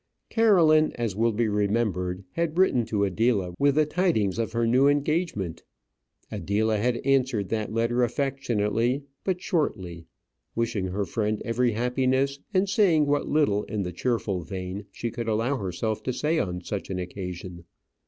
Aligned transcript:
Caroline, 0.31 0.93
as 0.95 1.15
will 1.15 1.31
be 1.31 1.47
remembered, 1.47 2.23
had 2.31 2.57
written 2.57 2.85
to 2.87 3.03
Adela 3.03 3.53
with 3.59 3.75
the 3.75 3.85
tidings 3.85 4.39
of 4.39 4.51
her 4.53 4.65
new 4.65 4.87
engagement. 4.87 5.61
Adela 6.31 6.77
had 6.77 6.97
answered 7.05 7.49
that 7.49 7.71
letter 7.71 8.01
affectionately, 8.01 9.03
but 9.23 9.43
shortly; 9.43 10.07
wishing 10.55 10.87
her 10.87 11.05
friend 11.05 11.39
every 11.45 11.73
happiness, 11.73 12.39
and 12.51 12.67
saying 12.67 13.05
what 13.05 13.29
little 13.29 13.61
in 13.65 13.83
the 13.83 13.93
cheerful 13.93 14.41
vein 14.41 14.87
she 14.91 15.11
could 15.11 15.27
allow 15.27 15.57
herself 15.57 16.01
to 16.01 16.11
say 16.13 16.39
on 16.39 16.63
such 16.63 16.89
an 16.89 16.97
occasion. 16.97 17.65